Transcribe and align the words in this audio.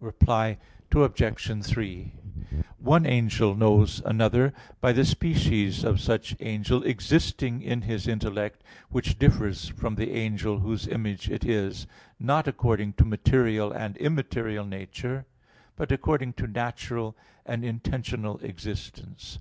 Reply 0.00 0.58
Obj. 0.94 1.64
3: 1.64 2.12
One 2.78 3.06
angel 3.06 3.54
knows 3.54 4.02
another 4.04 4.52
by 4.82 4.92
the 4.92 5.06
species 5.06 5.82
of 5.82 5.98
such 5.98 6.36
angel 6.40 6.82
existing 6.82 7.62
in 7.62 7.80
his 7.80 8.06
intellect, 8.06 8.62
which 8.90 9.18
differs 9.18 9.68
from 9.68 9.94
the 9.94 10.10
angel 10.12 10.58
whose 10.60 10.86
image 10.86 11.30
it 11.30 11.42
is, 11.46 11.86
not 12.20 12.46
according 12.46 12.92
to 13.00 13.06
material 13.06 13.72
and 13.72 13.96
immaterial 13.96 14.66
nature, 14.66 15.24
but 15.74 15.90
according 15.90 16.34
to 16.34 16.46
natural 16.46 17.16
and 17.46 17.64
intentional 17.64 18.36
existence. 18.40 19.38